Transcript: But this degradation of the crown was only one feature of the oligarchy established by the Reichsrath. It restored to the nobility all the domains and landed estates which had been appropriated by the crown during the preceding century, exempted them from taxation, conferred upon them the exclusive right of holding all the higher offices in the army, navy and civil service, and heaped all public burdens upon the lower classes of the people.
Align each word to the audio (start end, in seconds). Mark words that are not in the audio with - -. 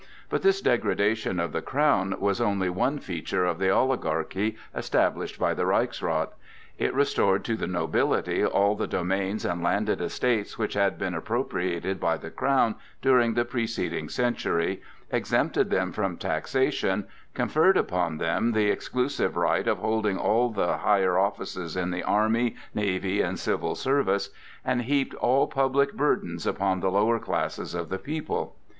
But 0.31 0.41
this 0.41 0.61
degradation 0.61 1.39
of 1.39 1.51
the 1.51 1.61
crown 1.61 2.15
was 2.19 2.41
only 2.41 2.71
one 2.71 2.97
feature 2.97 3.45
of 3.45 3.59
the 3.59 3.69
oligarchy 3.69 4.57
established 4.73 5.37
by 5.39 5.53
the 5.53 5.67
Reichsrath. 5.67 6.33
It 6.79 6.91
restored 6.95 7.45
to 7.45 7.55
the 7.55 7.67
nobility 7.67 8.43
all 8.43 8.73
the 8.73 8.87
domains 8.87 9.45
and 9.45 9.61
landed 9.61 10.01
estates 10.01 10.57
which 10.57 10.73
had 10.73 10.97
been 10.97 11.13
appropriated 11.13 11.99
by 11.99 12.17
the 12.17 12.31
crown 12.31 12.77
during 13.03 13.35
the 13.35 13.45
preceding 13.45 14.09
century, 14.09 14.81
exempted 15.11 15.69
them 15.69 15.91
from 15.91 16.17
taxation, 16.17 17.05
conferred 17.35 17.77
upon 17.77 18.17
them 18.17 18.53
the 18.53 18.71
exclusive 18.71 19.37
right 19.37 19.67
of 19.67 19.77
holding 19.77 20.17
all 20.17 20.49
the 20.49 20.77
higher 20.79 21.19
offices 21.19 21.77
in 21.77 21.91
the 21.91 22.01
army, 22.01 22.55
navy 22.73 23.21
and 23.21 23.37
civil 23.37 23.75
service, 23.75 24.31
and 24.65 24.81
heaped 24.85 25.13
all 25.17 25.45
public 25.45 25.93
burdens 25.93 26.47
upon 26.47 26.79
the 26.79 26.89
lower 26.89 27.19
classes 27.19 27.75
of 27.75 27.89
the 27.89 27.99
people. 27.99 28.55